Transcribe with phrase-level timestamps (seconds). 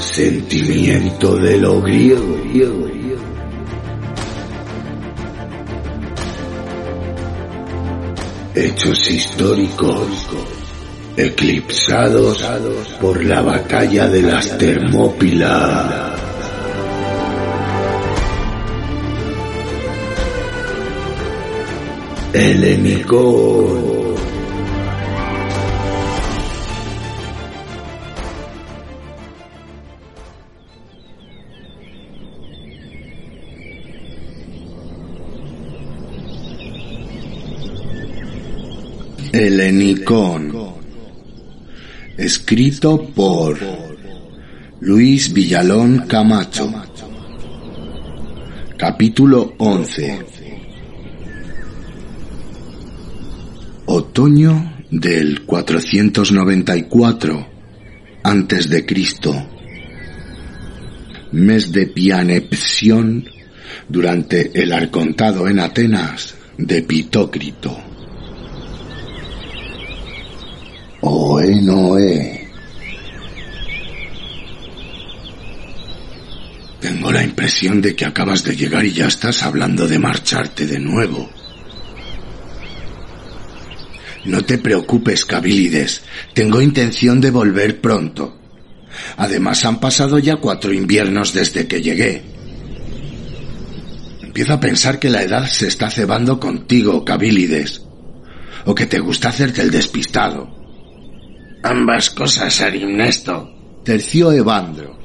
[0.00, 2.38] Sentimiento de lo griego.
[8.54, 10.26] Hechos históricos
[11.16, 12.42] eclipsados
[13.00, 16.18] por la batalla de las Termópilas.
[22.32, 23.97] Helenicón.
[39.32, 40.52] Helenicón.
[42.16, 43.58] Escrito por
[44.80, 46.72] Luis Villalón Camacho.
[48.78, 50.18] Capítulo 11.
[53.86, 57.46] Otoño del 494
[58.22, 59.46] antes de Cristo.
[61.32, 63.26] Mes de pianepsión
[63.88, 67.87] durante el arcontado en Atenas de Pitócrito.
[71.00, 72.48] Oe Noé.
[76.80, 80.80] Tengo la impresión de que acabas de llegar y ya estás hablando de marcharte de
[80.80, 81.30] nuevo.
[84.24, 86.02] No te preocupes, Cabilides.
[86.34, 88.36] Tengo intención de volver pronto.
[89.16, 92.22] Además, han pasado ya cuatro inviernos desde que llegué.
[94.22, 97.82] Empiezo a pensar que la edad se está cebando contigo, Cabilides.
[98.64, 100.57] O que te gusta hacerte el despistado.
[101.62, 103.80] Ambas cosas, Arimnesto.
[103.84, 104.98] Terció Evandro.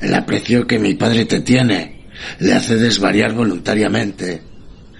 [0.00, 2.06] El aprecio que mi padre te tiene
[2.38, 4.42] le hace desvariar voluntariamente.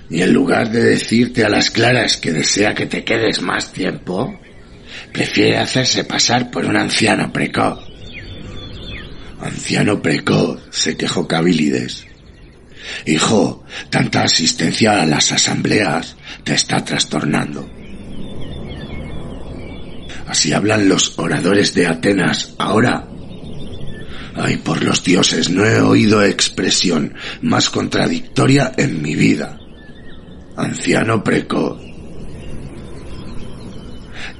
[0.08, 4.38] Y en lugar de decirte a las claras que desea que te quedes más tiempo,
[5.12, 7.80] prefiere hacerse pasar por un anciano precoz.
[9.40, 12.06] Anciano precoz, se quejó Cabilides.
[13.04, 17.68] Hijo, tanta asistencia a las asambleas te está trastornando.
[20.26, 23.06] Así hablan los oradores de Atenas ahora.
[24.34, 29.58] Ay, por los dioses, no he oído expresión más contradictoria en mi vida.
[30.56, 31.80] Anciano precoz.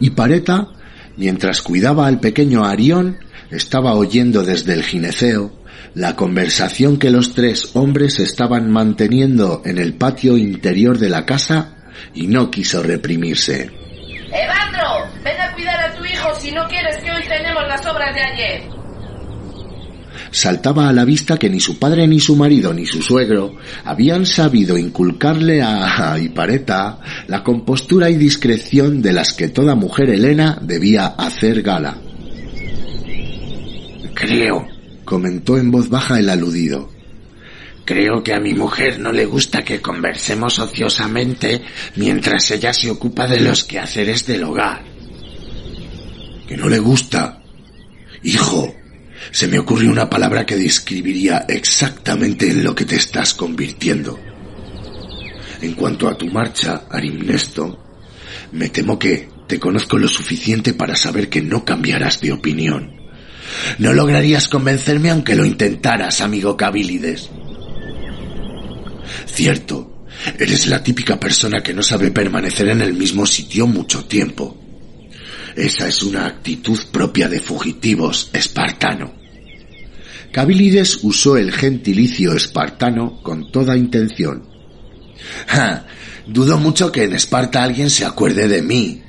[0.01, 0.69] Y Pareta,
[1.17, 3.19] mientras cuidaba al pequeño Arión,
[3.51, 5.53] estaba oyendo desde el gineceo
[5.95, 11.75] la conversación que los tres hombres estaban manteniendo en el patio interior de la casa
[12.13, 13.71] y no quiso reprimirse.
[14.31, 15.76] Evandro, ven a cuidar
[16.47, 18.63] si no quieres que hoy tenemos las obras de ayer.
[20.31, 24.25] Saltaba a la vista que ni su padre ni su marido ni su suegro habían
[24.27, 31.07] sabido inculcarle a Hipareta la compostura y discreción de las que toda mujer helena debía
[31.07, 31.99] hacer gala.
[34.15, 34.69] Creo,
[35.05, 36.91] comentó en voz baja el aludido.
[37.85, 41.63] Creo que a mi mujer no le gusta que conversemos ociosamente
[41.97, 44.96] mientras ella se ocupa de los quehaceres del hogar.
[46.47, 47.43] ¿Que no le gusta?
[48.23, 48.75] Hijo,
[49.31, 54.19] se me ocurrió una palabra que describiría exactamente en lo que te estás convirtiendo.
[55.61, 57.83] En cuanto a tu marcha, Arimnesto,
[58.53, 62.95] me temo que te conozco lo suficiente para saber que no cambiarás de opinión.
[63.79, 67.31] No lograrías convencerme aunque lo intentaras, amigo Cabilides.
[69.27, 70.07] Cierto,
[70.39, 74.66] eres la típica persona que no sabe permanecer en el mismo sitio mucho tiempo.
[75.57, 79.15] Esa es una actitud propia de fugitivos, espartano.
[80.31, 84.47] Cabilides usó el gentilicio espartano con toda intención.
[85.47, 85.87] Ja,
[86.27, 89.03] dudo mucho que en Esparta alguien se acuerde de mí.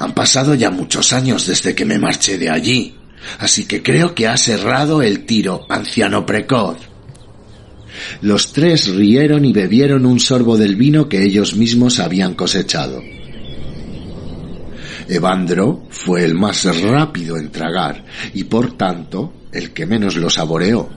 [0.00, 2.96] Han pasado ya muchos años desde que me marché de allí,
[3.38, 6.78] así que creo que has errado el tiro, anciano precoz.
[8.20, 13.00] Los tres rieron y bebieron un sorbo del vino que ellos mismos habían cosechado.
[15.08, 20.88] Evandro fue el más rápido en tragar y por tanto el que menos lo saboreó.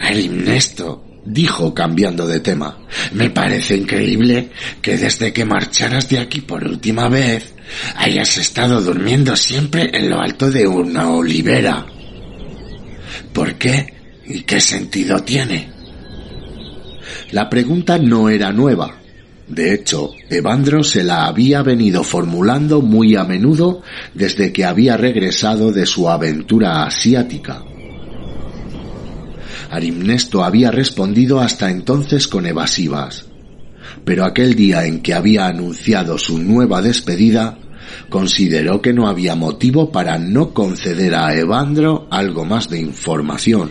[0.00, 2.78] Alimnesto, dijo cambiando de tema,
[3.12, 4.50] me parece increíble
[4.80, 7.54] que desde que marcharas de aquí por última vez
[7.96, 11.84] hayas estado durmiendo siempre en lo alto de una olivera.
[13.32, 13.94] ¿Por qué?
[14.24, 15.70] ¿Y qué sentido tiene?
[17.32, 18.98] La pregunta no era nueva.
[19.48, 25.72] De hecho, Evandro se la había venido formulando muy a menudo desde que había regresado
[25.72, 27.62] de su aventura asiática.
[29.70, 33.26] Arimnesto había respondido hasta entonces con evasivas,
[34.04, 37.58] pero aquel día en que había anunciado su nueva despedida,
[38.10, 43.70] consideró que no había motivo para no conceder a Evandro algo más de información.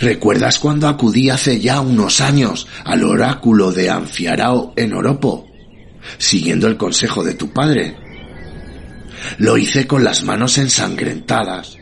[0.00, 5.46] ¿Recuerdas cuando acudí hace ya unos años al oráculo de Anfiarao en Oropo,
[6.18, 7.96] siguiendo el consejo de tu padre?
[9.38, 11.76] Lo hice con las manos ensangrentadas.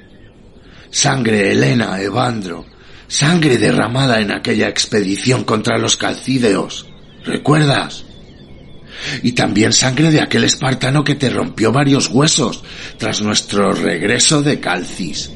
[0.90, 2.64] Sangre, Helena, Evandro,
[3.06, 6.86] sangre derramada en aquella expedición contra los calcídeos.
[7.24, 8.04] ¿Recuerdas?
[9.22, 12.62] Y también sangre de aquel espartano que te rompió varios huesos
[12.96, 15.30] tras nuestro regreso de Calcis.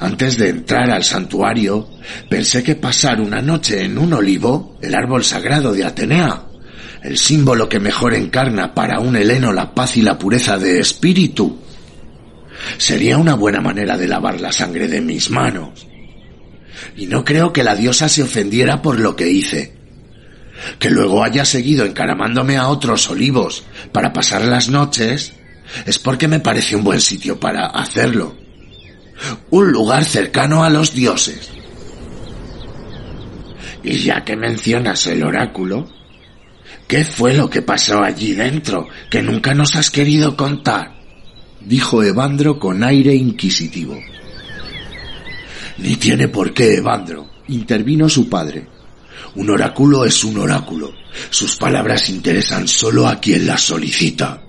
[0.00, 1.88] Antes de entrar al santuario,
[2.28, 6.44] pensé que pasar una noche en un olivo, el árbol sagrado de Atenea,
[7.02, 11.58] el símbolo que mejor encarna para un heleno la paz y la pureza de espíritu,
[12.78, 15.86] sería una buena manera de lavar la sangre de mis manos.
[16.96, 19.74] Y no creo que la diosa se ofendiera por lo que hice.
[20.78, 25.32] Que luego haya seguido encaramándome a otros olivos para pasar las noches
[25.84, 28.45] es porque me parece un buen sitio para hacerlo.
[29.50, 31.50] Un lugar cercano a los dioses.
[33.82, 35.88] Y ya que mencionas el oráculo,
[36.88, 40.96] ¿qué fue lo que pasó allí dentro que nunca nos has querido contar?
[41.60, 43.98] dijo Evandro con aire inquisitivo.
[45.78, 48.66] Ni tiene por qué, Evandro, intervino su padre.
[49.34, 50.92] Un oráculo es un oráculo.
[51.30, 54.45] Sus palabras interesan solo a quien las solicita.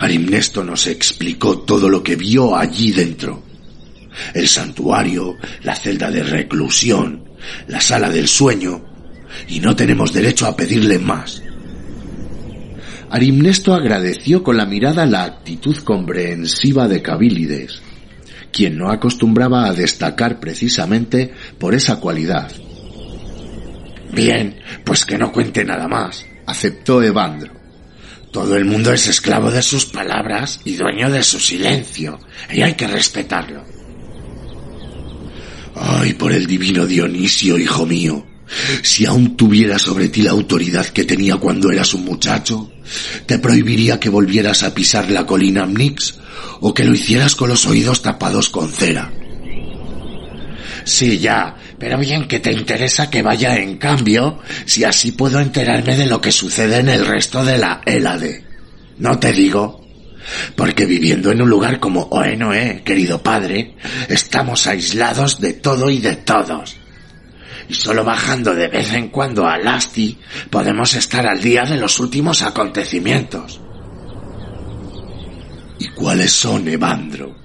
[0.00, 3.42] Arimnesto nos explicó todo lo que vio allí dentro.
[4.32, 7.24] El santuario, la celda de reclusión,
[7.68, 8.84] la sala del sueño,
[9.48, 11.42] y no tenemos derecho a pedirle más.
[13.10, 17.80] Arimnesto agradeció con la mirada la actitud comprensiva de Cabilides,
[18.52, 22.50] quien no acostumbraba a destacar precisamente por esa cualidad.
[24.12, 27.63] Bien, pues que no cuente nada más, aceptó Evandro.
[28.34, 32.18] Todo el mundo es esclavo de sus palabras y dueño de su silencio,
[32.52, 33.62] y hay que respetarlo.
[35.76, 38.26] Ay, por el divino Dionisio, hijo mío,
[38.82, 42.72] si aún tuviera sobre ti la autoridad que tenía cuando eras un muchacho,
[43.24, 46.16] te prohibiría que volvieras a pisar la colina Amnix
[46.60, 49.12] o que lo hicieras con los oídos tapados con cera.
[50.82, 55.96] Sí, ya, pero bien que te interesa que vaya en cambio, si así puedo enterarme
[55.96, 58.44] de lo que sucede en el resto de la Hélade.
[58.98, 59.82] No te digo.
[60.56, 63.76] Porque viviendo en un lugar como Oenoe, querido padre,
[64.08, 66.78] estamos aislados de todo y de todos
[67.68, 70.18] y solo bajando de vez en cuando a Lasti
[70.50, 73.60] podemos estar al día de los últimos acontecimientos.
[75.78, 77.43] ¿Y cuáles son, Evandro?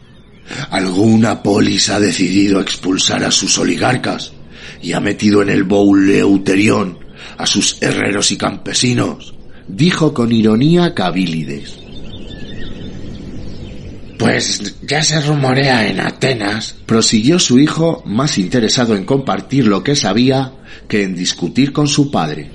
[0.69, 4.33] ¿Alguna polis ha decidido expulsar a sus oligarcas
[4.81, 6.99] y ha metido en el bowl Leuterión
[7.37, 9.33] a sus herreros y campesinos?
[9.67, 11.77] Dijo con ironía Cabilides.
[14.17, 19.95] Pues ya se rumorea en Atenas, prosiguió su hijo, más interesado en compartir lo que
[19.95, 20.51] sabía
[20.89, 22.51] que en discutir con su padre.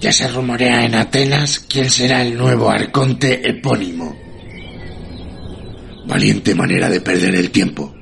[0.00, 4.29] Ya se rumorea en Atenas quién será el nuevo arconte epónimo.
[6.10, 7.94] Valiente manera de perder el tiempo.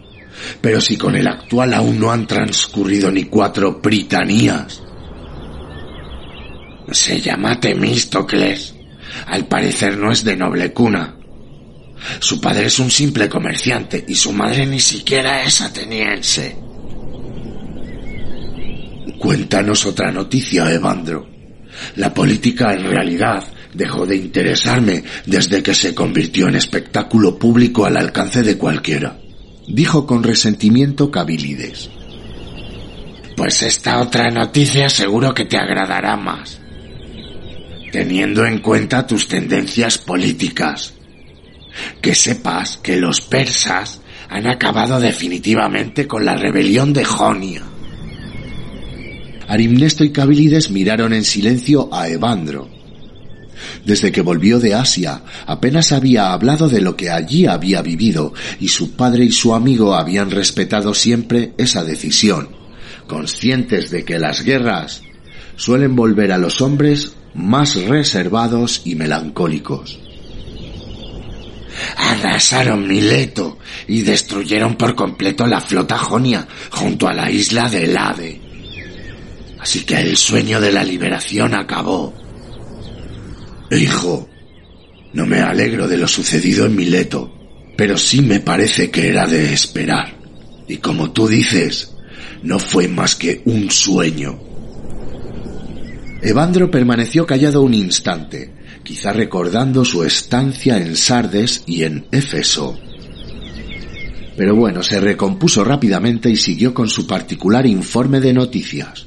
[0.60, 4.82] Pero si con el actual aún no han transcurrido ni cuatro pritanías.
[6.91, 8.74] Se llama Temístocles.
[9.27, 11.19] Al parecer no es de noble cuna
[12.20, 16.56] su padre es un simple comerciante y su madre ni siquiera es ateniense.
[19.19, 21.29] Cuéntanos otra noticia, Evandro.
[21.96, 23.44] La política en realidad
[23.79, 29.19] dejó de interesarme desde que se convirtió en espectáculo público al alcance de cualquiera,
[29.69, 31.89] dijo con resentimiento Cabilides.
[33.37, 36.61] Pues esta otra noticia seguro que te agradará más,
[37.93, 40.94] teniendo en cuenta tus tendencias políticas
[42.03, 47.63] que sepas que los persas han acabado definitivamente con la rebelión de Jonia.
[49.47, 52.78] Arimnesto y Cabilides miraron en silencio a Evandro.
[53.88, 58.68] Desde que volvió de Asia, apenas había hablado de lo que allí había vivido, y
[58.68, 62.50] su padre y su amigo habían respetado siempre esa decisión,
[63.06, 65.00] conscientes de que las guerras
[65.56, 69.98] suelen volver a los hombres más reservados y melancólicos
[71.96, 78.40] arrasaron Mileto y destruyeron por completo la flota jonia junto a la isla de Lade.
[79.60, 82.28] Así que el sueño de la liberación acabó.
[83.70, 84.29] Hijo,
[85.13, 87.32] no me alegro de lo sucedido en Mileto,
[87.77, 90.17] pero sí me parece que era de esperar.
[90.67, 91.94] Y como tú dices,
[92.43, 94.39] no fue más que un sueño.
[96.22, 102.79] Evandro permaneció callado un instante, quizá recordando su estancia en Sardes y en Éfeso.
[104.37, 109.06] Pero bueno, se recompuso rápidamente y siguió con su particular informe de noticias.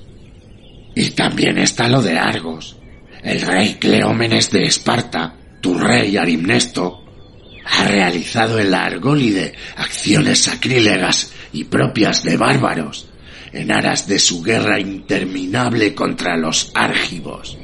[0.96, 2.78] Y también está lo de Argos.
[3.24, 7.04] El rey Cleómenes de Esparta, tu rey Arimnesto,
[7.66, 13.08] ha realizado en la Argólide acciones sacrílegas y propias de bárbaros
[13.54, 17.58] en aras de su guerra interminable contra los árgivos.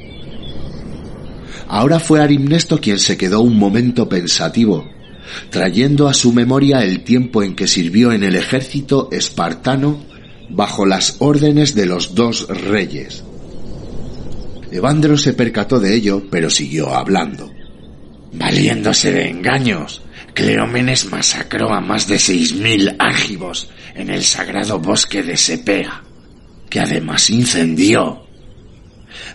[1.66, 4.88] Ahora fue Arimnesto quien se quedó un momento pensativo,
[5.50, 10.02] trayendo a su memoria el tiempo en que sirvió en el ejército espartano
[10.50, 13.24] bajo las órdenes de los dos reyes.
[14.70, 17.52] Evandro se percató de ello, pero siguió hablando.
[18.32, 20.02] Valiéndose de engaños,
[20.34, 26.04] Cleómenes masacró a más de seis mil ágivos en el sagrado bosque de Sepea,
[26.70, 28.26] que además incendió.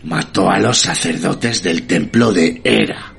[0.03, 3.13] Mató a los sacerdotes del templo de Hera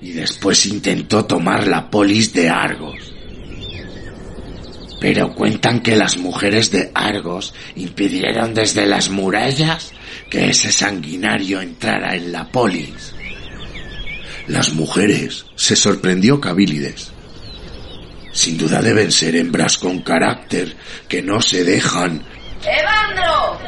[0.00, 3.15] y después intentó tomar la polis de Argos.
[5.00, 9.92] Pero cuentan que las mujeres de Argos impidieron desde las murallas
[10.30, 13.14] que ese sanguinario entrara en la polis.
[14.46, 17.10] Las mujeres, se sorprendió Cabilides.
[18.32, 20.76] Sin duda deben ser hembras con carácter
[21.08, 22.22] que no se dejan.
[22.62, 23.58] ¡Evandro!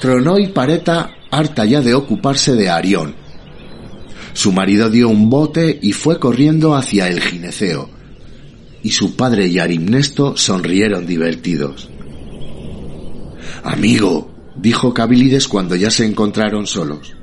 [0.00, 3.16] Tronó y Pareta, harta ya de ocuparse de Arión.
[4.32, 7.90] Su marido dio un bote y fue corriendo hacia el gineceo,
[8.82, 11.88] y su padre y Arimnesto sonrieron divertidos.
[13.64, 17.14] Amigo, dijo Cabilides cuando ya se encontraron solos,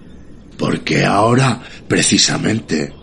[0.57, 2.93] porque ahora, precisamente,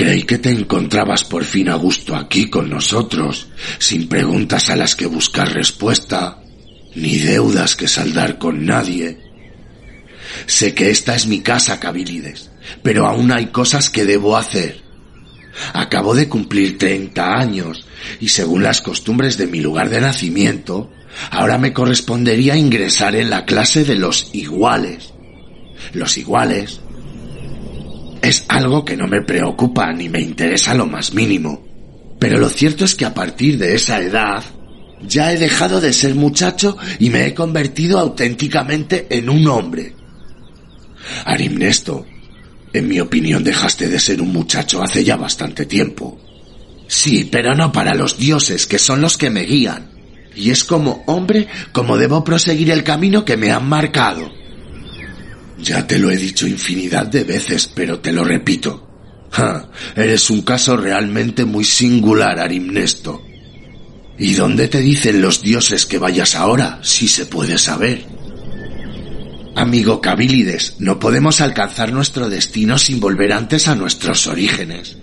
[0.00, 4.96] Creí que te encontrabas por fin a gusto aquí con nosotros, sin preguntas a las
[4.96, 6.42] que buscar respuesta,
[6.94, 9.18] ni deudas que saldar con nadie.
[10.46, 12.50] Sé que esta es mi casa, Cabilides,
[12.82, 14.80] pero aún hay cosas que debo hacer.
[15.72, 17.86] Acabo de cumplir treinta años
[18.20, 20.90] y según las costumbres de mi lugar de nacimiento,
[21.30, 25.12] ahora me correspondería ingresar en la clase de los iguales.
[25.92, 26.80] Los iguales
[28.22, 31.66] es algo que no me preocupa ni me interesa lo más mínimo.
[32.18, 34.44] Pero lo cierto es que a partir de esa edad
[35.02, 39.94] ya he dejado de ser muchacho y me he convertido auténticamente en un hombre.
[41.24, 42.06] Arimnesto,
[42.72, 46.20] en mi opinión dejaste de ser un muchacho hace ya bastante tiempo.
[46.86, 49.90] Sí, pero no para los dioses, que son los que me guían.
[50.34, 54.30] Y es como hombre como debo proseguir el camino que me han marcado.
[55.58, 58.88] Ya te lo he dicho infinidad de veces, pero te lo repito.
[59.96, 63.22] Eres un caso realmente muy singular, Arimnesto.
[64.18, 68.19] ¿Y dónde te dicen los dioses que vayas ahora, si se puede saber?
[69.56, 74.96] Amigo Cabilides, no podemos alcanzar nuestro destino sin volver antes a nuestros orígenes.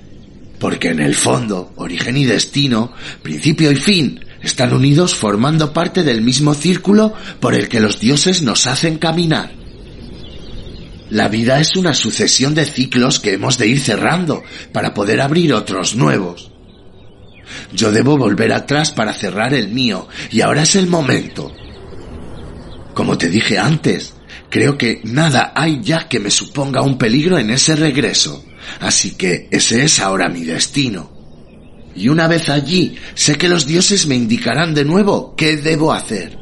[0.60, 6.22] Porque en el fondo, origen y destino, principio y fin, están unidos formando parte del
[6.22, 9.52] mismo círculo por el que los dioses nos hacen caminar.
[11.10, 15.54] La vida es una sucesión de ciclos que hemos de ir cerrando para poder abrir
[15.54, 16.52] otros nuevos.
[17.74, 21.54] Yo debo volver atrás para cerrar el mío y ahora es el momento.
[22.94, 24.17] Como te dije antes,
[24.50, 28.44] creo que nada hay ya que me suponga un peligro en ese regreso,
[28.80, 31.12] así que ese es ahora mi destino.
[31.96, 36.38] Y una vez allí, sé que los dioses me indicarán de nuevo qué debo hacer.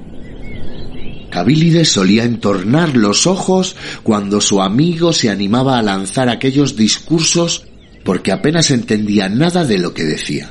[1.31, 7.65] Cabilides solía entornar los ojos cuando su amigo se animaba a lanzar aquellos discursos
[8.03, 10.49] porque apenas entendía nada de lo que decía.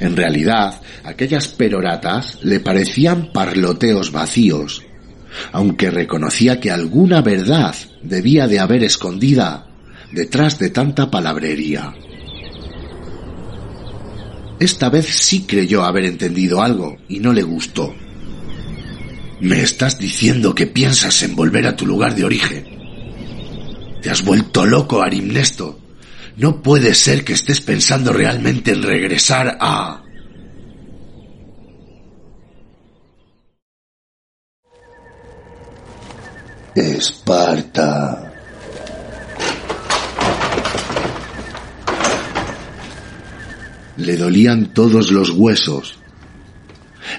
[0.00, 4.82] En realidad, aquellas peroratas le parecían parloteos vacíos,
[5.52, 9.66] aunque reconocía que alguna verdad debía de haber escondida
[10.12, 11.94] detrás de tanta palabrería.
[14.60, 17.94] Esta vez sí creyó haber entendido algo y no le gustó.
[19.40, 22.64] Me estás diciendo que piensas en volver a tu lugar de origen.
[24.00, 25.80] Te has vuelto loco, Arimnesto.
[26.36, 30.03] No puede ser que estés pensando realmente en regresar a...
[36.74, 38.32] Esparta.
[43.96, 45.98] Le dolían todos los huesos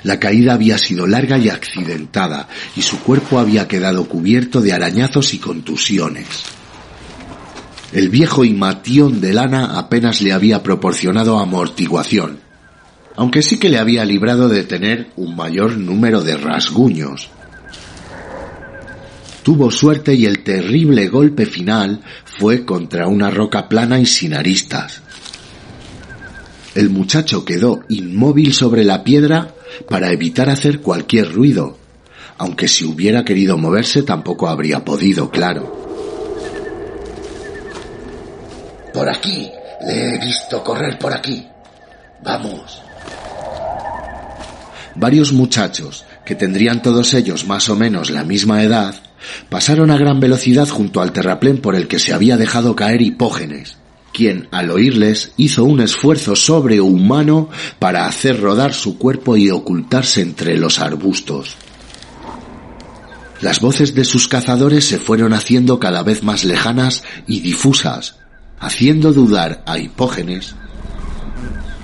[0.05, 5.33] la caída había sido larga y accidentada, y su cuerpo había quedado cubierto de arañazos
[5.33, 6.27] y contusiones.
[7.91, 12.39] El viejo imatión de lana apenas le había proporcionado amortiguación,
[13.15, 17.29] aunque sí que le había librado de tener un mayor número de rasguños.
[19.45, 25.03] Tuvo suerte y el terrible golpe final fue contra una roca plana y sin aristas.
[26.73, 29.53] El muchacho quedó inmóvil sobre la piedra
[29.87, 31.77] para evitar hacer cualquier ruido,
[32.39, 35.71] aunque si hubiera querido moverse tampoco habría podido, claro.
[38.95, 39.47] Por aquí,
[39.85, 41.45] le he visto correr por aquí.
[42.23, 42.81] Vamos.
[44.95, 48.95] Varios muchachos, que tendrían todos ellos más o menos la misma edad,
[49.49, 53.77] pasaron a gran velocidad junto al terraplén por el que se había dejado caer Hipógenes,
[54.13, 60.57] quien, al oírles, hizo un esfuerzo sobrehumano para hacer rodar su cuerpo y ocultarse entre
[60.57, 61.57] los arbustos.
[63.41, 68.15] Las voces de sus cazadores se fueron haciendo cada vez más lejanas y difusas,
[68.59, 70.55] haciendo dudar a Hipógenes,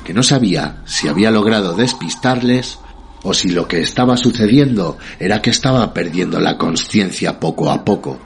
[0.05, 2.79] que no sabía si había logrado despistarles
[3.23, 8.19] o si lo que estaba sucediendo era que estaba perdiendo la conciencia poco a poco.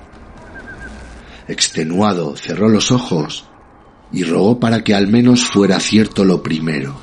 [1.48, 3.46] Extenuado, cerró los ojos
[4.12, 6.96] y rogó para que al menos fuera cierto lo primero.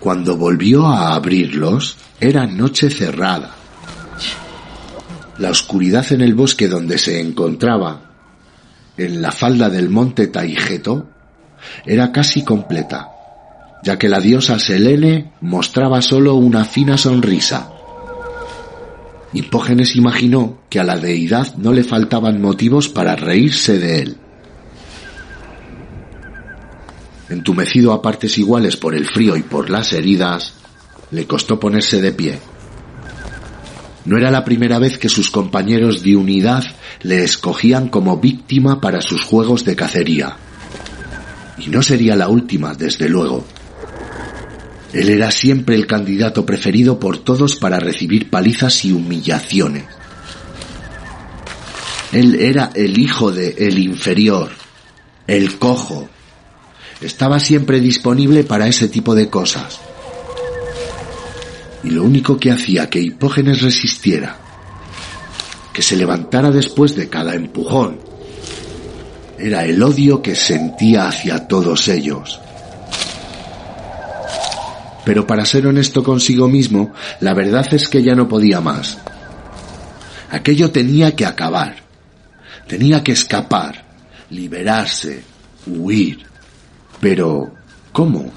[0.00, 3.54] Cuando volvió a abrirlos, era noche cerrada.
[5.38, 8.14] La oscuridad en el bosque donde se encontraba,
[8.96, 11.08] en la falda del monte Taigeto,
[11.84, 13.08] era casi completa,
[13.82, 17.70] ya que la diosa Selene mostraba solo una fina sonrisa.
[19.32, 24.16] Hipógenes imaginó que a la deidad no le faltaban motivos para reírse de él.
[27.28, 30.54] Entumecido a partes iguales por el frío y por las heridas,
[31.10, 32.38] le costó ponerse de pie.
[34.06, 36.64] No era la primera vez que sus compañeros de unidad
[37.02, 40.36] le escogían como víctima para sus juegos de cacería.
[41.60, 43.44] Y no sería la última, desde luego.
[44.92, 49.84] Él era siempre el candidato preferido por todos para recibir palizas y humillaciones.
[52.12, 54.50] Él era el hijo de el inferior,
[55.26, 56.08] el cojo.
[57.02, 59.78] Estaba siempre disponible para ese tipo de cosas.
[61.84, 64.38] Y lo único que hacía que Hipógenes resistiera,
[65.72, 68.07] que se levantara después de cada empujón,
[69.38, 72.40] era el odio que sentía hacia todos ellos.
[75.04, 78.98] Pero para ser honesto consigo mismo, la verdad es que ya no podía más.
[80.30, 81.76] Aquello tenía que acabar.
[82.66, 83.86] Tenía que escapar,
[84.28, 85.22] liberarse,
[85.66, 86.26] huir.
[87.00, 87.54] Pero,
[87.92, 88.30] ¿cómo?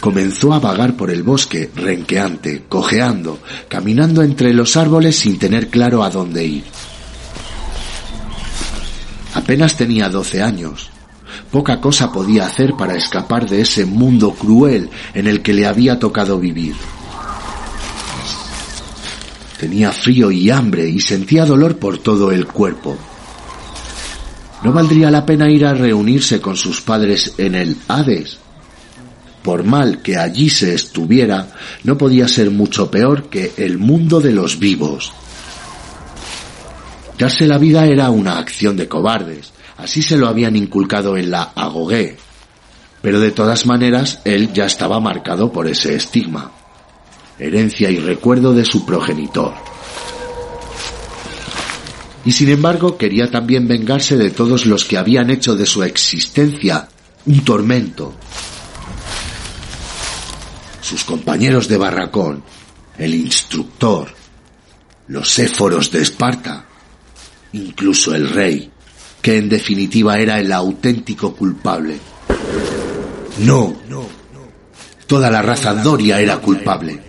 [0.00, 6.04] Comenzó a vagar por el bosque, renqueante, cojeando, caminando entre los árboles sin tener claro
[6.04, 6.64] a dónde ir.
[9.34, 10.90] Apenas tenía doce años.
[11.50, 15.98] Poca cosa podía hacer para escapar de ese mundo cruel en el que le había
[15.98, 16.74] tocado vivir.
[19.58, 22.96] Tenía frío y hambre y sentía dolor por todo el cuerpo.
[24.62, 28.38] ¿No valdría la pena ir a reunirse con sus padres en el Hades?
[29.42, 31.52] Por mal que allí se estuviera,
[31.84, 35.12] no podía ser mucho peor que el mundo de los vivos.
[37.20, 41.42] Darse la vida era una acción de cobardes, así se lo habían inculcado en la
[41.54, 42.16] Agogué.
[43.02, 46.50] Pero de todas maneras, él ya estaba marcado por ese estigma,
[47.38, 49.52] herencia y recuerdo de su progenitor.
[52.24, 56.88] Y sin embargo, quería también vengarse de todos los que habían hecho de su existencia
[57.26, 58.14] un tormento.
[60.80, 62.42] Sus compañeros de barracón,
[62.96, 64.08] el instructor,
[65.08, 66.64] los éforos de Esparta,
[67.52, 68.70] incluso el rey,
[69.20, 71.98] que en definitiva era el auténtico culpable.
[73.38, 74.06] No, no,
[75.06, 77.00] toda la raza Doria era culpable.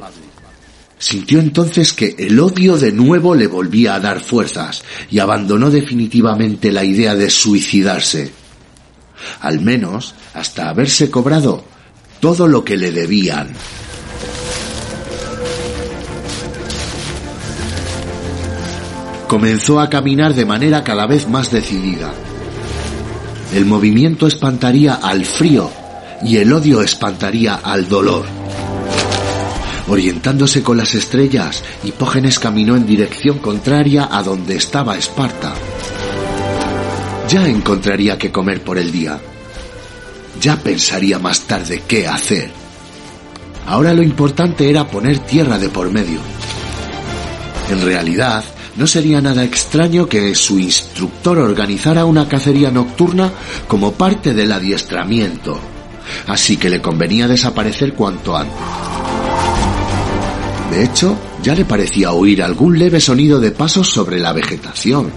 [0.97, 6.71] Sintió entonces que el odio de nuevo le volvía a dar fuerzas y abandonó definitivamente
[6.71, 8.31] la idea de suicidarse.
[9.41, 11.63] Al menos hasta haberse cobrado
[12.19, 13.49] todo lo que le debían.
[19.31, 22.11] Comenzó a caminar de manera cada vez más decidida.
[23.53, 25.71] El movimiento espantaría al frío
[26.21, 28.25] y el odio espantaría al dolor.
[29.87, 35.53] Orientándose con las estrellas, Hipógenes caminó en dirección contraria a donde estaba Esparta.
[37.29, 39.17] Ya encontraría que comer por el día.
[40.41, 42.51] Ya pensaría más tarde qué hacer.
[43.65, 46.19] Ahora lo importante era poner tierra de por medio.
[47.69, 48.43] En realidad,
[48.75, 53.31] no sería nada extraño que su instructor organizara una cacería nocturna
[53.67, 55.59] como parte del adiestramiento,
[56.27, 58.55] así que le convenía desaparecer cuanto antes.
[60.71, 65.11] De hecho, ya le parecía oír algún leve sonido de pasos sobre la vegetación.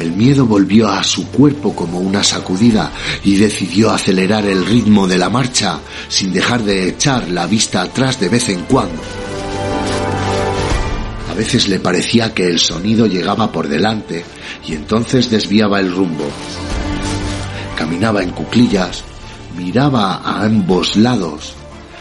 [0.00, 2.92] El miedo volvió a su cuerpo como una sacudida
[3.24, 8.20] y decidió acelerar el ritmo de la marcha sin dejar de echar la vista atrás
[8.20, 9.02] de vez en cuando.
[11.36, 14.24] A veces le parecía que el sonido llegaba por delante
[14.66, 16.24] y entonces desviaba el rumbo.
[17.76, 19.04] Caminaba en cuclillas,
[19.54, 21.52] miraba a ambos lados,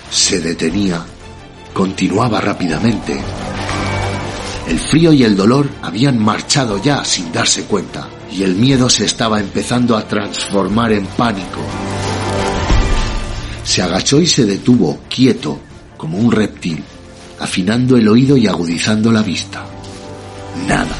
[0.09, 1.05] se detenía,
[1.73, 3.19] continuaba rápidamente.
[4.69, 9.03] El frío y el dolor habían marchado ya sin darse cuenta y el miedo se
[9.03, 11.59] estaba empezando a transformar en pánico.
[13.65, 15.59] Se agachó y se detuvo, quieto,
[15.97, 16.81] como un reptil,
[17.39, 19.65] afinando el oído y agudizando la vista.
[20.67, 20.95] Nada.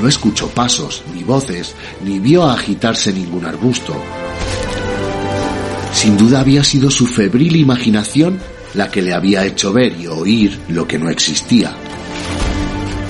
[0.00, 3.94] No escuchó pasos, ni voces, ni vio agitarse ningún arbusto.
[5.92, 8.38] Sin duda había sido su febril imaginación
[8.74, 11.74] la que le había hecho ver y oír lo que no existía.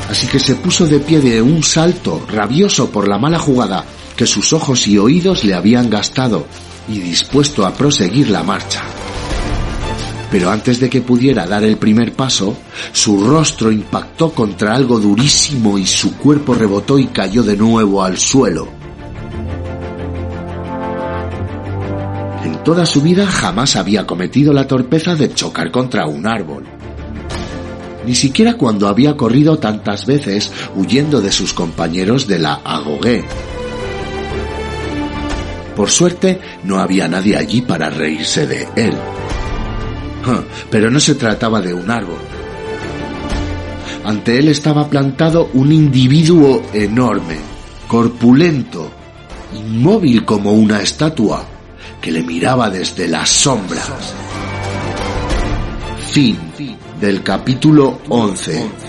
[0.09, 3.85] Así que se puso de pie de un salto, rabioso por la mala jugada
[4.17, 6.47] que sus ojos y oídos le habían gastado,
[6.89, 8.83] y dispuesto a proseguir la marcha.
[10.31, 12.57] Pero antes de que pudiera dar el primer paso,
[12.93, 18.19] su rostro impactó contra algo durísimo y su cuerpo rebotó y cayó de nuevo al
[18.19, 18.69] suelo.
[22.45, 26.65] En toda su vida jamás había cometido la torpeza de chocar contra un árbol.
[28.05, 33.25] Ni siquiera cuando había corrido tantas veces huyendo de sus compañeros de la agogué.
[35.75, 38.95] Por suerte, no había nadie allí para reírse de él.
[40.71, 42.19] Pero no se trataba de un árbol.
[44.05, 47.39] Ante él estaba plantado un individuo enorme,
[47.89, 48.91] corpulento,
[49.55, 51.45] inmóvil como una estatua,
[52.01, 54.15] que le miraba desde las sombras.
[56.12, 56.39] Fin
[57.01, 58.86] del capítulo 11.